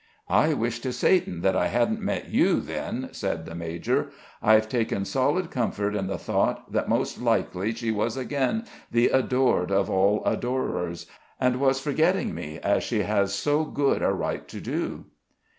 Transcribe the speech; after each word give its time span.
"I 0.31 0.55
wish 0.55 0.79
to 0.79 0.93
Satan 0.93 1.41
that 1.41 1.55
I 1.55 1.67
hadn't 1.67 2.01
met 2.01 2.31
you, 2.31 2.59
then," 2.59 3.09
said 3.11 3.45
the 3.45 3.53
major. 3.53 4.09
"I've 4.41 4.67
taken 4.67 5.05
solid 5.05 5.51
comfort 5.51 5.93
in 5.95 6.07
the 6.07 6.17
thought 6.17 6.71
that 6.71 6.89
most 6.89 7.21
likely 7.21 7.71
she 7.75 7.91
was 7.91 8.17
again 8.17 8.65
the 8.89 9.09
adored 9.09 9.69
of 9.71 9.91
all 9.91 10.25
adorers, 10.25 11.05
and 11.39 11.59
was 11.61 11.79
forgetting 11.79 12.33
me, 12.33 12.57
as 12.63 12.83
she 12.83 13.03
has 13.03 13.35
so 13.35 13.63
good 13.63 14.01
a 14.01 14.11
right 14.11 14.47
to 14.47 14.59
do." 14.59 15.05